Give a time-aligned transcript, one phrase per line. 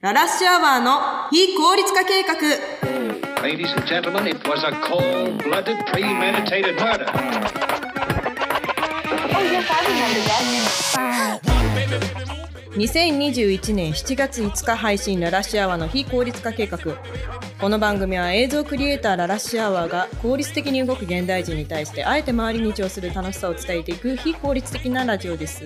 [0.00, 2.34] ララッシュアワーの非効率化計画
[3.42, 7.04] Ladies and gentlemen, it was a cold-blooded, premeditated murder.
[7.10, 7.20] Oh,
[9.42, 10.48] yes, I remember that.
[12.76, 16.78] 2021年7月5日配信ララッシュアワーの非効率化計画
[17.60, 25.64] この番組は映像クリエイターララッシュアワーが効率的に動く現代人に対してあえて周りに重する楽しさを伝えていく非効率的なラジオです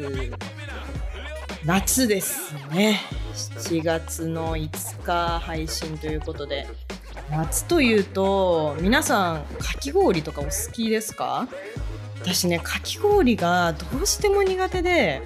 [1.65, 3.01] 夏ですね。
[3.35, 6.67] 7月の5日配信ということで。
[7.31, 11.47] 夏というと皆さんかき氷とかお好きですか？
[12.21, 15.23] 私ねかき氷がどうしても苦手で。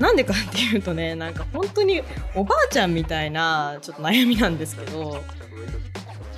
[0.00, 2.02] なんでかっていうとねなんか本当に
[2.34, 5.22] おばあちゃんみたいなちょっと悩みなんですけど。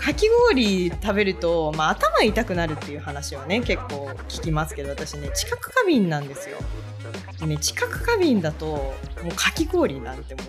[0.07, 6.59] かき氷食べると、まあ、頭痛くなるっていう話はね結構聞きますけど私ね知覚過敏なんですよ。
[7.41, 8.95] でね知覚過敏だとも
[9.33, 10.45] うかき氷なんてもう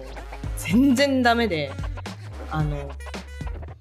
[0.58, 1.72] 全然ダメで
[2.52, 2.92] あの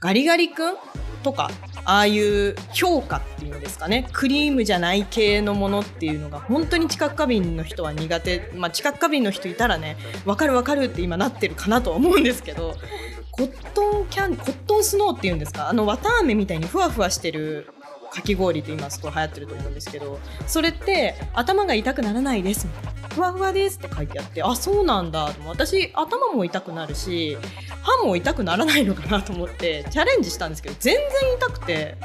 [0.00, 0.76] ガリガリ君
[1.22, 1.50] とか
[1.84, 12.76] ああいう評価っていうんですかねクリームじゃない系のものっていうのが本当に知覚過敏の人は苦手、まあ、知覚過敏の人いたらね分かる分かるって今なってるかなとは思うんですけど
[13.36, 15.68] コットンキャンコットンスノーっていうんですか？
[15.68, 17.68] あの綿あめみたいにふわふわしてる
[18.12, 23.08] かき氷と言いますと流行ってると思うんですけどそれって頭が痛くならないですみたいな。
[23.16, 27.36] ふわふわですって書いてあってあそうなんだ私頭も痛くなるし
[27.82, 31.04] 歯も痛くならないのかなと思ってチャレンジしたんですけど全然
[31.38, 31.96] 痛くて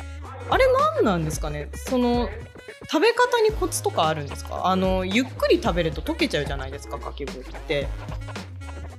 [0.49, 1.69] あれ何なんですかね？
[1.73, 2.29] その
[2.89, 4.67] 食べ方にコツとかあるんですか？
[4.67, 7.87] あのゆっくり食べると溶けちゃうじゃないですかかき氷って。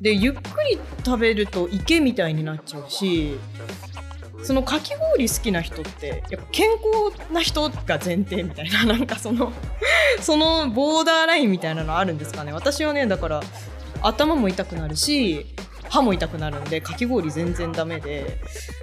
[0.02, 3.38] でゆっくり食べると池みたいになっちゃうし
[4.42, 9.52] そのかき氷好きな人ってやっぱ健康な人が前提みたいな なんかその
[10.20, 12.52] そのボーダーラインみたいなのあるんですかね。
[12.52, 13.40] 私はねだから
[14.02, 15.46] 頭も痛くなるし
[15.92, 18.38] 歯も痛くなるんでかき氷全然ダメで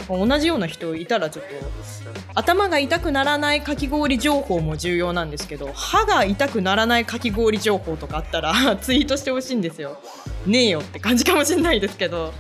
[0.07, 1.51] 同じような人いたらちょっと
[2.35, 9.99] 頭が痛くならないかき氷情報も重要なんですけど歯が痛くならないかき氷情報とかあったら ツイートしてほしいんですよ。
[10.45, 12.31] ねえよって感じかもしれないですけど。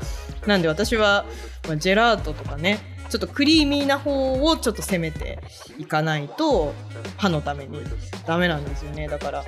[0.45, 1.25] なんで私は、
[1.67, 5.39] まあ、ジェラートとかねちょっとクリーミーな方をちょっと攻めて
[5.77, 6.73] いかないと
[7.17, 7.79] 歯のために
[8.25, 9.07] ダメなんですよね。
[9.07, 9.45] だから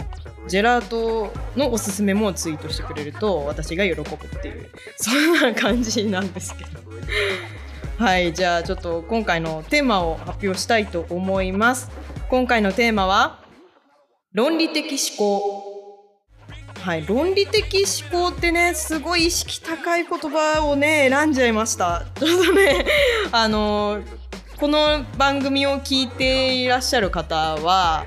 [0.48, 4.06] ジェラートのおすすめもツイートしてくれると私が喜ぶっ
[4.42, 6.72] ていうそんな感じなんですけど。
[7.98, 11.92] はいじゃあちょっと今回のテーマを発表したいと思います。
[12.30, 13.40] 今回のテーマは
[14.34, 15.71] 論理的思考。
[16.82, 22.06] はい、論理的思考ってねすごい意識高い言葉をね選んじゃいました。
[22.16, 22.86] ちょっとね
[23.32, 24.02] あの
[24.58, 28.06] この番組を聞いていらっしゃる方は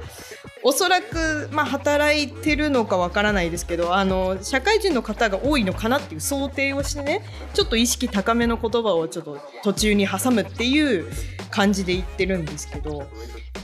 [0.64, 11.06] おそらく、まあ、働いてるのかわからないですけどあの社会人の方が多いのかなっていう想定をしてねちょっと意識高めの言葉をちょっと途中に挟むっていう
[11.50, 13.06] 感じで言ってるんですけど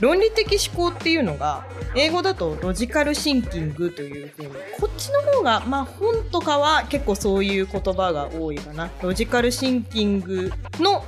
[0.01, 8.89] 論理的思考っていうのが英語だとロジカルシンキングというふうにこっちの方がまあ本とかは結構そういう言葉が多いかな。
[9.01, 11.05] ロジカルシンキングの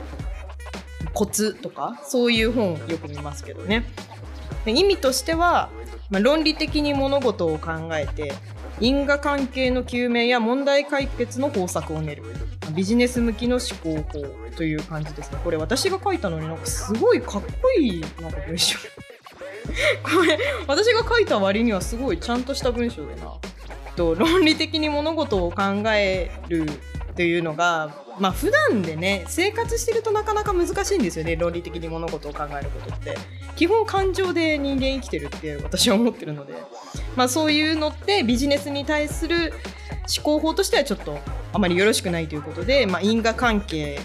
[1.13, 3.85] コツとかそういう本よく見ますけどね。
[4.65, 5.69] 意味としては、
[6.09, 8.33] まあ、論理的に物事を考えて
[8.79, 12.23] 因果関係の究明や問題解決の方策を練る。
[12.73, 14.25] ビジネス向きの思考法
[14.55, 15.37] という感じですね。
[15.43, 18.77] これ私が書いたのになんかすごいかっこいいなんか文章。
[20.03, 23.33] これ私が書いた割にはすごいちゃんとした文章だな。
[23.95, 25.61] と論理的に物事を考
[25.93, 26.65] える
[27.15, 33.15] というのがまあ普段でね生活してるとなかなか難しいんですよね論理的に物事を考えることって。
[33.55, 36.53] 基本感情で人間生きてるって私は思ってるので。
[37.15, 39.53] まあそういうのってビジネスに対する
[40.15, 41.19] 思考法としてはちょっと
[41.53, 43.99] あまりよろしくないということで、まあ、因果関係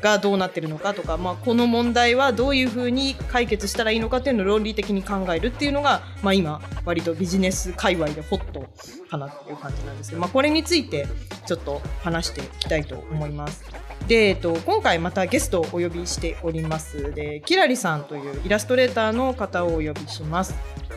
[0.00, 8.66] がどうなってるのかとか、まあ、この問題はどういうふうに解決したらいいのかっていうのを論理的に考えるっていうのが、まあ、今割とビジネス界隈でホット
[9.10, 11.06] かなっていう感じなんですけど、まあ、これについて
[11.46, 13.64] ちょっと話していきたいと思います。
[14.06, 17.12] で、えっと、今回またゲストをお呼びしております。
[17.12, 20.54] でキラリさんというイラストレーターの方をお呼びします。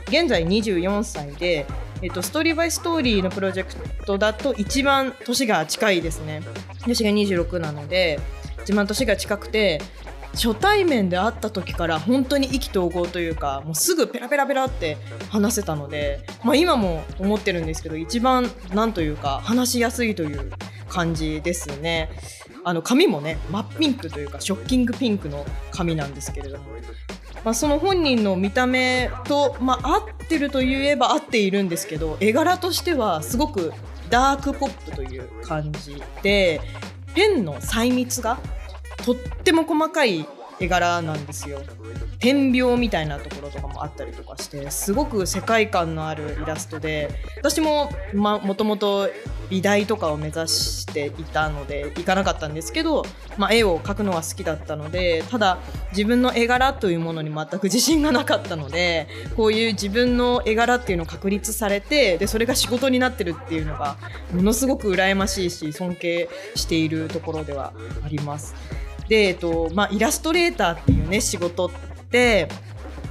[0.08, 1.66] 現在24歳で、
[2.02, 3.74] えっと、ストーリーバイストーリーのプロジェク
[4.06, 6.42] トだと一番年が近いですね。
[6.82, 8.20] 私が26なので
[8.64, 9.82] 一番年が近くて
[10.34, 14.98] 初対面で会った時から本当に意気投合というかもうすぐペラペラペラって
[15.30, 20.52] 話せたので、まあ、今も思ってるんですけど一番なんというか話しやすいという
[20.88, 22.10] 感じですね。
[22.64, 26.66] あの髪もね真っピンクというかショッキングピンクの髪なんですけれども、
[27.44, 33.74] まあ、その本人の見た目と、まあ、合ってるといえば合っているんですけど絵柄としてはすごく
[34.12, 36.62] ダークポップという感じで
[37.14, 38.38] ペンの細密が
[39.06, 40.28] とっても細かい
[40.60, 41.62] 絵柄なんですよ。
[42.20, 49.10] 点描みたいなところとかもあったりとかしてすごく世界観のあるイラストで私もまもともと
[49.50, 53.04] 美大とかを目指していたので行かなかったんですけど、
[53.38, 55.58] まあ、絵を描くのが好きだったのでただ
[55.92, 63.98] 自分の絵柄というものに全く自信がなかったのでこういう自分の絵柄っていうのを確立されてでそれが仕事になってるっていうのが
[64.34, 67.74] ものすごく羨ましいし尊敬しているところでは
[68.06, 68.56] あります。
[69.12, 71.70] で、えっとまあ、イラストレーターっていうね仕事っ
[72.10, 72.48] て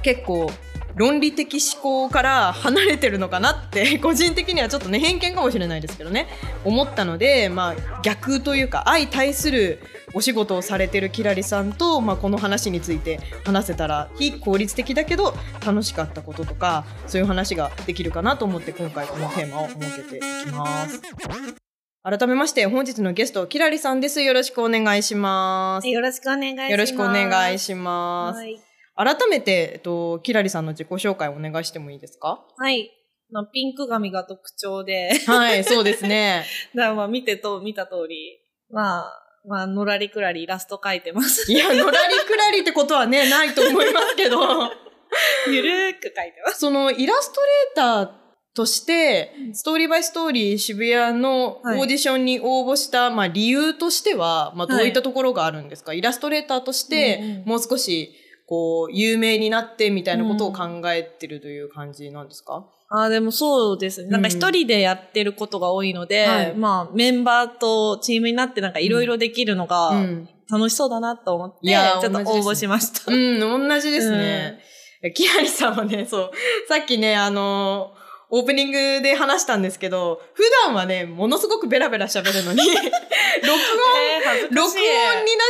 [0.01, 0.49] 結構
[0.95, 6.27] 論理的思考から離れてるのかなって 個人的にはちょっとね偏見かもしれないですけどね
[6.65, 9.79] 思ったので、まあ、逆というか相対する
[10.15, 21.70] お仕事をされてるキラリさんと、まあ、この話について話せたら非効率的だけど楽しかったこととかそういう話ができるかなと思って今回このテーマを設けていきます。
[22.03, 24.21] 改めまして本日のゲストキラリさんです。
[24.21, 25.87] よろしくお願いします。
[25.87, 26.71] よろしくお願いします。
[26.71, 28.37] よろしくお願いします。
[28.39, 28.59] はい。
[28.95, 32.43] 改めて、えっと、キラリさんの自己紹介をお願いしてもいいですか？
[32.57, 32.89] はい。
[33.29, 36.43] まあ、ピンク髪が特徴で、はい、そうですね。
[36.75, 38.39] だからまあ見てと、見た通り、
[38.71, 41.51] まあ、まあ、のらりくらりイラスト描いてます。
[41.51, 44.39] いや、のらりくらりってことはね、ないと思いますけど、
[45.49, 46.59] ゆるーく描いてます。
[46.59, 48.20] そのイラストレーター
[48.53, 58.11] として、ストーリーバイストーリー渋谷のオーディションに応募した、まあ理由としては、まあどういったところがあるんですか、イラストレーターとしてうんうん、もう少し、
[58.47, 64.09] こう、有名になってみたいなことを考えてるという感じなんですか、ああ、でもそうですね。
[64.09, 66.53] なんか一人でやってることが多いので、はい。
[66.53, 70.29] まあ、メンバーとチームになってなんかいろいろできるのがうん。
[70.51, 71.71] 楽しそうだなと思って、
[72.01, 73.09] ちょっと応募しました。
[73.09, 74.59] うん、同じですね。
[75.15, 76.31] キラリさんはね、そう、
[76.67, 77.93] さっきね、あの
[78.33, 82.87] オープニングで話したんですけど、普段はね、ものすごくベラベラ喋るのに、 録音、
[84.33, 84.79] えー録音に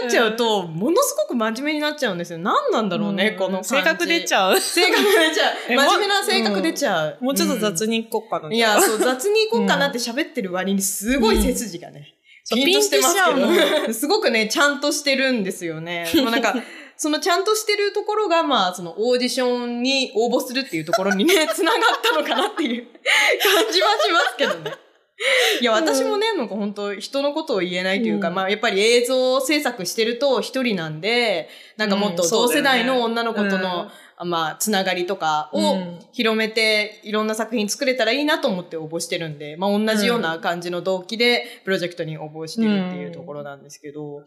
[0.01, 2.39] なっちゃうと、ものすごく真面目になっちゃうんですよ。
[2.39, 3.69] 何なんだろうね、んこの感じ。
[3.69, 4.59] 性格出ちゃう。
[4.59, 5.53] 性格出ちゃう。
[5.69, 7.17] え真面目な性格出ちゃう。
[7.21, 7.91] もうちょっと雑に。
[7.91, 8.53] に行こうかな。
[8.53, 12.15] いや、そう、雑に行こうかなって喋ってる割に、すごい背筋がね。
[12.49, 16.09] ピンとしてますけど、 すごくね、ちゃんとしてるんですよね。
[16.15, 16.55] もうなんか、
[17.01, 24.71] そのちゃんとしてるところが、まあ、そのオーディションに応募するっていうところにね、 繋がったのかなっていう感じはしますけどね。
[25.59, 28.35] いや、私もね、なんか本当人のことを言えないというか、うん。
[28.35, 33.89] まあ、やっぱり映像制作してると一人なんで、なんかもっと同世代の女の子との、うん。
[34.17, 44.23] あまあ、つながりとかをうん広めて、いろんな作品作れたらいいなと思って応募してるんで、まあ、同じような感じの動機で、プロジェクトに応募してるっていうところなんですけど、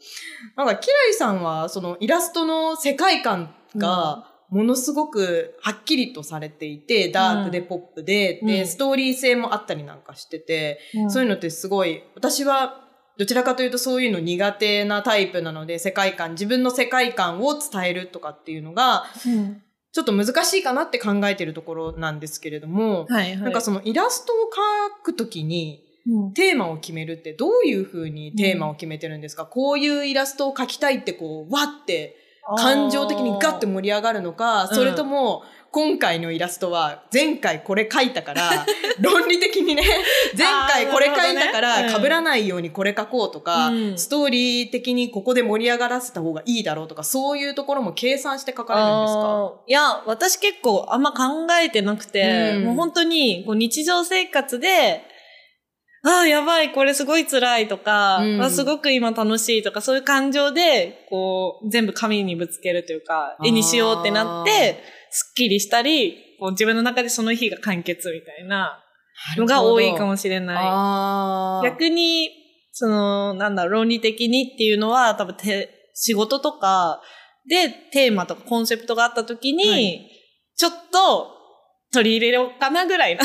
[0.57, 8.67] なんか、キラリさんは、そのイラストの世界観が、ものすごくはっきりとされていて、ダークでポップで、で、うん。
[8.67, 11.11] ストーリー性もあったりなんかしてて、うん。
[11.11, 12.85] そういうのってすごい、私は
[13.17, 19.63] どちらかというとそういうの苦手なタイプなので、世界観、自分の世界観を伝えるとかっていうのが、うん。
[19.93, 23.37] ちょっと難しいかなって考えてるところなんですけれども、はいはい。
[23.39, 24.37] なんかそのイラストを
[25.01, 26.33] 描くときにうん。
[26.35, 32.17] テーマを決めるってどういうふうにテーマを決めてるんですか、こういうイラストを描きたいってこう、わって
[32.57, 34.75] 感情的にガッて盛り上がるのか、うん。
[34.75, 38.65] それとも、今回のイラストは前回これ描いたから、
[39.01, 39.83] 論理的にね、
[40.39, 41.89] 前回これ描いたからね。
[41.93, 43.99] 被らないようにこれ描こうとか、うん。
[43.99, 49.53] ストーリー的にここで盛り上がらせた方がいいだろうとか、そういうところも計算して描かれるんですか？
[49.67, 51.23] いや、私結構あんま考
[51.61, 52.65] えてなくて、うん。
[52.67, 55.03] もう本当にこう日常生活で、
[56.07, 58.43] ああ、やばい、これすごい辛いとか、うん。
[58.43, 68.85] あすごく今楽しいとか、そういう感情で、こう、全部紙にぶつけるというか、絵にしようってなって、すっきりしたり、こう自分の中でその日が完結みたいな
[69.37, 71.71] のが多いかもしれない。
[71.71, 72.29] 逆に、
[72.73, 77.01] その、なんだろう、論理的にっていうのは、多分て、仕事とか
[77.49, 80.11] でテーマとかコンセプトがあった時に、はい。
[80.57, 81.31] ちょっと
[81.93, 83.25] 取り入れようかなぐらいな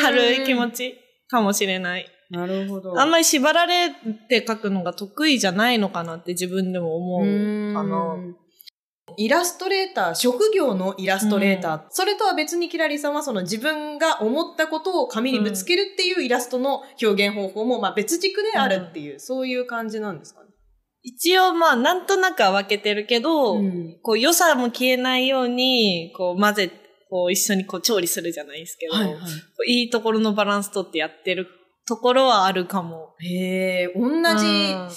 [0.00, 0.99] 軽い気持ち
[1.30, 2.06] かもしれない。
[2.30, 3.00] なるほど。
[3.00, 3.90] あんまり縛られ
[4.28, 8.16] て書くのが得意じゃないのかなって自分でも思うかな。
[9.16, 20.50] イラストレーター、職業のイラストレーター、それとは別にキラリさんはその自分が思ったことを紙にぶつけるっていうイラストの表現方法もまあ別軸であるっていう、そういう感じなんですかね。
[21.02, 26.70] 一応まあなんとなくは分けてるけど、うんこう良さも消えないように、こう混ぜ、
[27.10, 29.18] こう一緒にこう調理するじゃないですけど、はいは
[29.66, 29.72] い。
[29.72, 31.48] いいところのバランスとってやってる
[31.86, 33.14] ところはあるかも。
[33.18, 34.88] へえ、同じ、うん。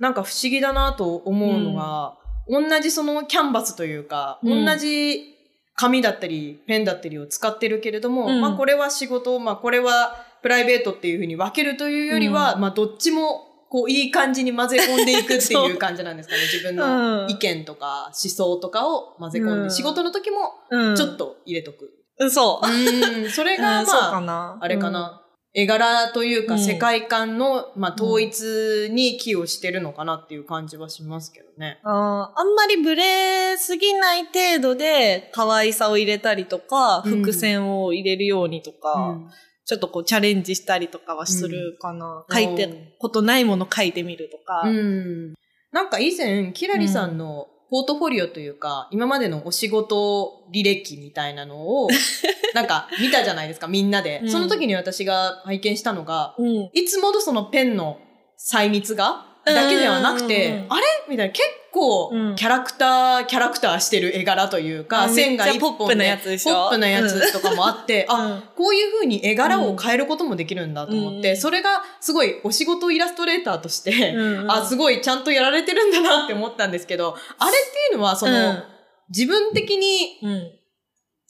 [0.00, 5.28] なんか不思議だなと思うのが、同じそのキャンバスというか、うん同じ
[5.74, 8.40] 紙だったり、ペンだったりを使ってるけれども、うん。
[8.40, 12.60] まあこれは仕事、まあこれはプライベートっていうふうに分けるというよりは、うん。
[12.60, 16.42] まあどっちもこう、いい感じに混ぜ込んでいくっていう感じなんですかね。
[16.52, 20.94] 自分のうん意見とか思想とかを混ぜ込んで、うん仕事の時もうん。
[20.94, 21.90] ちょっと入れとく。
[22.18, 22.30] うん。
[22.30, 22.68] そう。
[22.68, 23.82] うん、それが
[24.20, 24.58] まあ。
[24.60, 25.22] あれかな。
[25.54, 31.80] 絵柄というかうん世界観の、まあ、統一に寄与してるのかなっていう感じはしますけどね。
[31.82, 39.30] あーあんまりブレすぎない程度で可愛さを入れたりとか、うん伏線を入れるようにとか、うん
[39.64, 42.24] ちょっとこうチャレンジしたりとかはするかな。
[42.28, 44.62] うん書いてことないもの書いてみるとか。
[44.64, 45.34] うん。
[45.72, 51.88] なんか以前、キラリさんのポートフォリオというか、今までのお仕事履歴みたいなのを、
[52.54, 54.20] なんか見たじゃないですか、みんなで。
[54.22, 56.70] うんその時に私が拝見したのが、うん。
[56.72, 57.98] いつものそのペンの
[58.36, 60.82] 細密がだけではなくて、あれ？
[61.08, 61.32] みたいな。
[61.32, 62.36] 結構うん。
[62.36, 66.52] キャラクター、キャラクターしてる絵柄というか、あ線が一本でポップなやつでしょ？
[66.52, 68.42] ポップなやつとかもあって、あ、うん。
[68.56, 71.36] こういう風に絵柄を変えることもできるんだと思って、うん。
[71.36, 74.50] それがすごいお仕事イラストレーターとして、うん。
[74.50, 77.52] あ、すごいちゃんとやられてるんだなって思ったんですけど、あれっ
[77.90, 78.62] ていうのはその、うん。
[79.08, 80.50] 自分的にうん。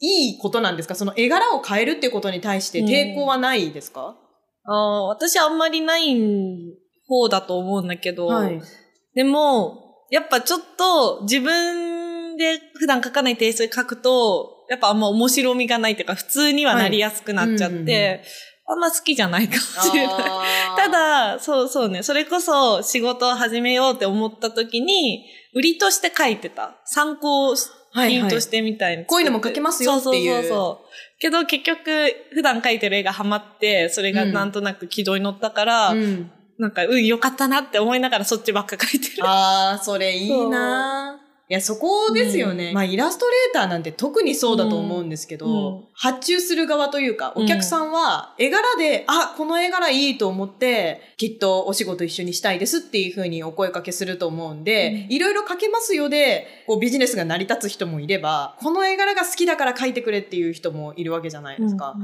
[0.04, 0.96] いいことなんですか？
[0.96, 4.16] その絵柄を変えるっていうことに対して抵抗はないですか、
[4.64, 6.12] ああ、私あんまりない
[7.12, 8.60] 方だと思うんだけど、はい。
[9.14, 18.20] でも、やっぱちょっと自分で普段書かないテイストで書くと、やっぱあんま面白みがないというか、普通にはなりやすくなっちゃって、はいうんうんうん
[18.64, 20.16] あんま好きじゃないかもしれない。
[20.76, 26.76] た、だ、そうそうね、それこそ仕事を始めようって思った時に、売りとして書いてた。
[26.84, 27.54] 参考
[27.92, 31.20] 品としてみたいに作って、こういうのも書けますよっていうそうそうそう。
[31.20, 36.30] けど結局、普段書いてる絵がハマって、それがなんとなく軌道に乗ったから、うん。
[36.62, 39.26] なんか、うん、よかったなって思いながらそっちばっか書いてる。
[39.26, 41.18] ああ、それいいな。
[41.48, 42.68] いや、そこですよね。
[42.68, 42.74] うん。
[42.74, 45.84] まあ、イラストレーターなんて特にそうだと思うんですけど、うん。
[45.92, 47.44] 発注する側というか、うん。
[47.44, 61.96] お客さんは絵柄で、あ、この絵柄いいと思って、きっとお仕事一緒にしたいですっていうふうにお声かけすると思うんで、いろいろ書けますよで、こうビジネスが成り立つ人もいれば、この絵柄が好きだから書いてくれっていう人もいるわけじゃないですか。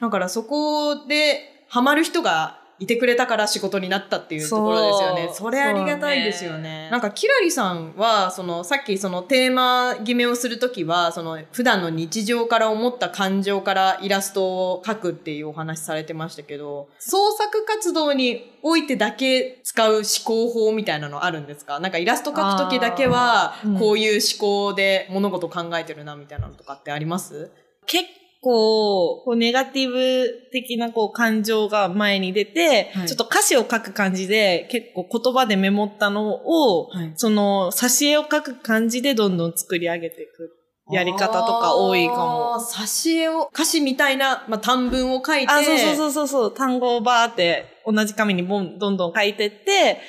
[0.00, 5.30] だからそこでハマる人がいてくれたから仕事になったっていうところですよね。
[5.32, 6.90] それありがたいですよね。
[6.90, 21.80] なんかキラリさんは、そのさっきそのテーマ決めをするときは、その普段の日常から思った感情からイラストを描くっていうお話されてましたけど、創作活動においてだけ使う思考法みたいなのあるんですか？
[21.80, 27.50] なんかイラスト描くときだけはこういう思考で物事を考えてるなみたいなのとかってあります？
[27.86, 28.04] 結
[28.46, 40.52] 構、こう、ネガティブ的なこう感情が前に出て、はいちょっと歌詞を書く感じで、結構言葉でメモったのを、はいその、挿絵を書く感じでどんどん作り上げていく
[40.92, 42.56] やり方とか多いかも。
[42.60, 45.52] 挿絵を、歌詞みたいな、まあ、短文を書いて。
[45.52, 50.00] あ、そうそうそうそうそう、単語をバーって同じ紙にボンどんどん書いてって、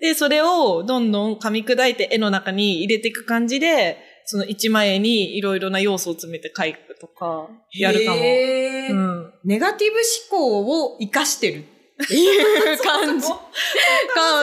[0.00, 8.16] で、それをどんどん噛み砕いて絵の中に入れていく感じで、その一枚絵にいろいろな要素を詰めて書くとか、やるかも。
[8.18, 9.32] へーうん。
[9.44, 9.94] ネガティブ
[10.36, 11.64] 思考を活かしてる
[12.02, 13.28] っていう 感じ。
[13.28, 13.36] か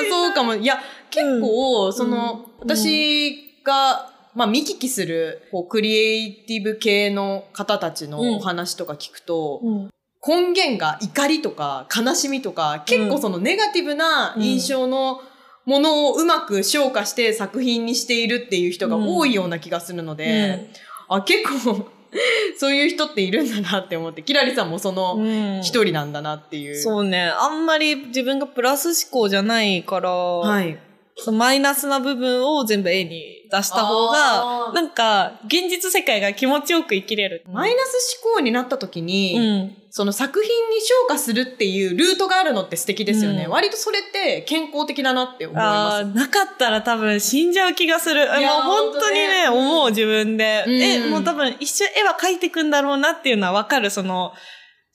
[0.10, 0.56] そうかも。
[0.56, 9.90] いや、結構、その、うん私が、まあ、見聞きする、こう、クリエイティブ系の方たちのお話とか聞くと、うん
[10.26, 15.20] 根源が怒りとか悲しみとか、結構そのネガティブな印象の
[15.66, 20.70] ものをうまく消化して作品にしているっていう人が多いような気がするので、
[21.08, 21.88] あ、結構
[22.58, 26.80] そういう人っているんだなって思って、キラリさんもそのうん一人なんだなっていう。
[26.80, 27.24] そうね。
[27.24, 30.78] あんまり自分がプラス思考じゃないから、はい。
[31.18, 37.44] そのマイナスな部分を全部絵に出した方が、なんか、現実世界が気持ちよく生きれる。
[37.52, 39.78] マイナス思考になった時に、うん。
[39.92, 43.44] その作品に消化するっていうルートがあるのって素敵ですよね。
[43.44, 48.26] うん割とそれって健康的だなって思いあまあ、なかったら多分死んじゃう気がする。
[48.26, 50.64] もう本当にね、思う自分で。
[50.66, 53.92] うんえ、もう多分一緒絵は描いていくんだろうなっていうのはわかる。
[53.92, 54.34] その、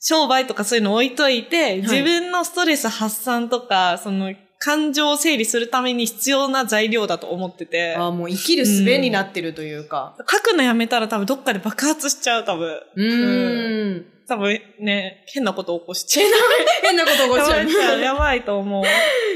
[0.01, 7.99] 商売とかそういうの置いといて、自分のストレス発散とか、その、感情を整理するために必要な材料だと思っててす。。
[7.99, 10.15] あーもう生きる術になってるというか。
[10.29, 12.69] 書くのやめたら多分どっかで爆発しちゃう、多分。
[12.95, 14.05] うーん。
[14.27, 16.31] 多分ね、変なこと起こしちゃう。
[16.83, 17.69] 変なこと起こしちゃう。
[17.69, 18.83] やばいやばいと思う。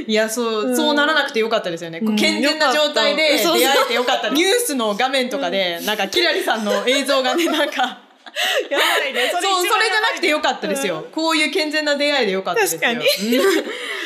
[0.05, 2.01] いや、そう、うんそうならなくてよかったですよね。
[2.01, 4.29] こううん健全な状態で出会えてよかった。
[4.29, 8.03] ニュースの画面とかで、なんか、キラリさんの映像がね、なんか、
[8.69, 9.29] やばいね。
[9.31, 11.07] そう、それじゃなくてよかったですよ。
[11.11, 12.81] こういう健全な出会いでよかったですよ。
[12.81, 13.63] 確かにうん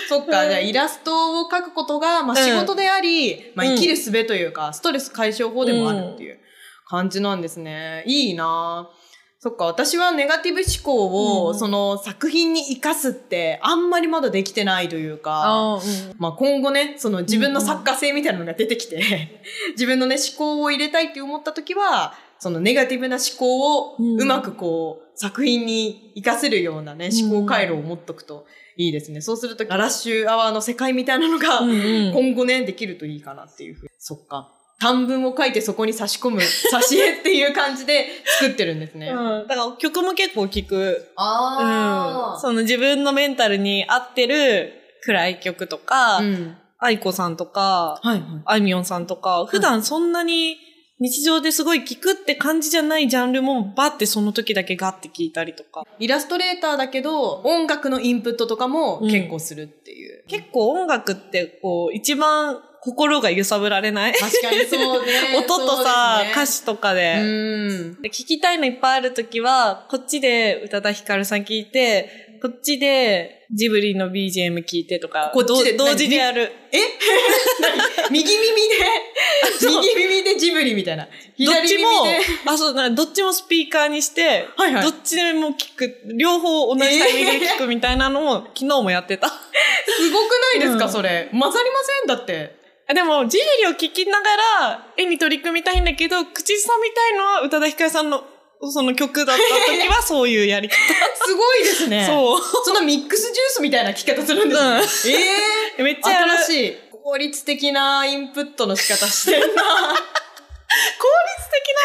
[0.09, 3.75] そっか、じゃあイラストを描くことが、まあうん仕事であり、まあうん。
[3.75, 6.39] 生きる術というか、ストレス解消法でもあるっていう
[6.87, 8.03] 感じなんですね。
[8.05, 8.89] いいな。
[8.91, 9.07] ぁ
[9.39, 11.59] そっか、私はネガティブ思考を、うん。
[11.59, 15.79] その作品に生かすって、あんまりまだできてないというか、
[16.17, 19.41] まあ今後ね、その自分の作家性みたいなのが出てきて、
[19.73, 28.45] 自分のね、思考を入れたいって思った時は、そのネガティブな思考をうんうまくこう、作品に活かせるようなね、思考回路を持っとくと
[28.77, 29.21] いいですね。
[29.21, 33.89] そうすると、ラッシュアワーの世界みたいなのが、うんうん今後ね、できるといいかなっていうふうに。
[33.97, 34.51] そっか。
[34.79, 36.39] 短文を書いてそこに差し込む、
[36.71, 38.07] 挿絵っていう感じで
[38.39, 39.09] 作ってるんですね。
[39.09, 39.47] うん。
[39.47, 40.75] だから曲も結構聞く。
[40.75, 41.03] うん。
[41.15, 46.57] あその自分のメンタルに合ってる暗い曲とか、うん。
[46.79, 48.21] 愛子さんとか、はいはい。
[48.45, 50.57] あいみょんさんとか、普段そんなに
[50.99, 55.83] 日常ですごい聞くって感じじゃないジャンルもバってその時だけガッて聞いたりとか。
[55.99, 60.23] イラストレーターだけど、音楽のインプットとかも結構するっていう。
[60.27, 64.13] 結構音楽ってこう一番心が揺さぶられない？
[64.13, 65.11] 確かにそうね。
[65.37, 66.53] 音とさ、歌詞。
[66.53, 67.15] 詞とかで。
[67.19, 67.23] う
[67.99, 68.01] ん。
[68.01, 76.51] で聞きたいのいっぱいあるときは、こっちで宇多田ヒカルさん聞いて、こっちでジブリの BGM 聞いてとか、こっちでど同時でやる。
[78.11, 78.75] 右耳で、
[79.61, 81.05] 右耳でジブリみたいな。
[81.05, 89.27] どっ左耳ちもで。、あ、そう、なんかどっちもスピーカーにして、はいはいどっちでも聞く、両方同じタイミングで聞くみたいなのも、昨日もやってた。
[89.29, 89.33] す
[90.11, 91.29] ごくないですか、うんそれ？
[91.31, 92.07] 混ざりません？
[92.07, 92.57] だって。
[92.89, 98.23] あでも、ジブリを聞きながら、絵に取り組みたいんだけど、口ずさみたいのは宇多田ヒカルさんの、
[98.59, 100.75] その曲だった時はそういうやり方。
[101.25, 102.05] すごいですね。
[102.07, 102.41] そう。
[102.65, 104.55] そのミックスジュースみたいな聞き方するんで
[104.87, 105.13] すね。
[105.13, 105.17] え
[105.79, 106.23] えめっちゃ。
[106.23, 106.77] 新しい。
[106.91, 109.63] 効率的なインプットの仕方してんな。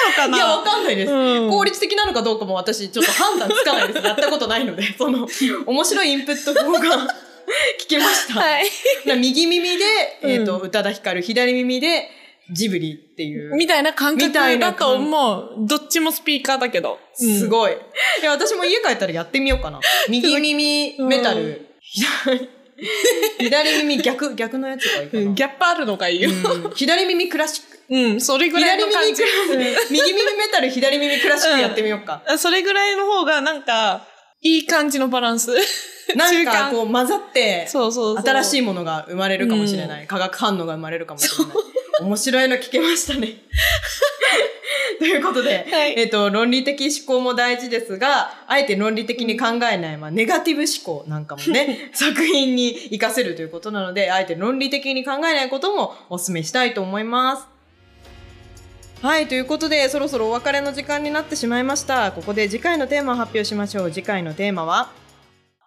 [0.02, 0.36] なのかな？
[0.36, 1.12] いや、わかんないです。
[1.12, 4.06] うん効率的なのかどうかも私ちょっと判断つかないです。
[4.06, 5.28] やったことないので、 その、
[5.66, 6.80] 面白いインプット法が
[7.80, 8.40] 聞けました。
[8.40, 8.70] はい。
[9.06, 9.84] な右耳で、
[10.22, 12.10] えっ、と、う宇多田ヒカル、左耳で
[12.52, 13.54] ジブリっていう。
[13.56, 15.66] みたいな感覚だと思う。
[15.66, 16.98] どっちもスピーカーだけど。
[17.18, 17.38] い。
[17.38, 17.72] すごい。
[17.72, 19.80] いや、私も家帰ったらやってみようかな。
[20.08, 21.66] 右耳メタル。
[21.80, 22.48] 左
[23.38, 25.22] 左耳逆、 逆のやつがいいかな。
[25.22, 26.30] うんギャップあるのがいいよ。
[26.30, 27.72] うん左耳クラシック。
[27.90, 29.22] うん、それぐらい左耳の感じ。
[29.90, 32.22] 右耳メタル、左耳クラシックやってみようか。
[32.26, 34.06] うんそれぐらいの方が、なんか、
[34.40, 35.52] いい感じのバランス。
[36.16, 38.18] なんかこう混ざって、そうそう。
[38.18, 40.06] 新しいものが生まれるかもしれない。
[40.06, 41.56] 化学反応が生まれるかもしれない。
[42.02, 43.36] 面白いの聞けましたね。
[44.98, 57.52] ということで、はいえっ、と、論理的思考も大事ですが、あえて論理的に考えない、まあ、ネガティブ思考なんかもね、 作品に活かせるということなので、あえて論理的に考えないこともお勧めしたいと思います。
[59.02, 62.12] はい、ということで、そろそろお別れの時間になってしまいました。
[62.12, 63.90] ここで次回のテーマを発表しましょう。
[63.90, 64.92] 次回のテーマは、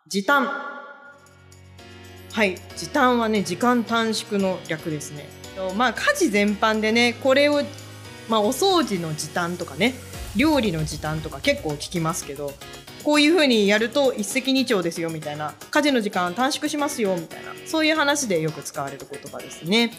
[0.08, 0.46] 時短。
[0.46, 5.45] はい、時短はね、時間短縮の略ですね。
[5.76, 7.64] まあ、家事全般でね、これを、
[8.30, 9.94] まあ、お掃除の時短とかね、
[10.36, 12.54] 料理の時短とか結構聞きますけど、
[13.04, 19.92] こういう風にやると一石二鳥ですよみたいな、家事の時間短縮しますよみたいな、そういう話でよく使われる言葉ですね。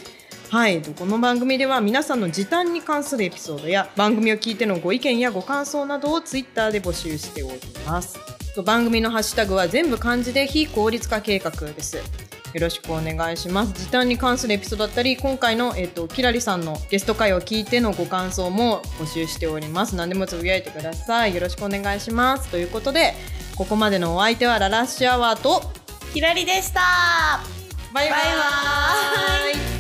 [0.50, 8.18] はい、この番組では皆さんの時短に関するエピソードや番組を聞いてのご意見やご感想などをツイッターで募集しております。
[8.64, 12.25] 番組のハッシュタグは全部漢字で非効率化計画です。
[12.52, 13.72] よろしくお願いします。
[13.72, 19.96] 時短に関するエピソードだったり、今回の、えっとキラリさんのゲスト会を聞いてのご感想も募集しております。
[19.96, 21.34] 何でもつぶやいてください。
[21.34, 22.48] よろしくお願いします。
[22.48, 23.14] ということで、
[23.56, 25.62] ここまでのお相手はララッシュアワーと、
[26.12, 26.80] ひらりでした
[27.92, 29.75] バイバイバイバイ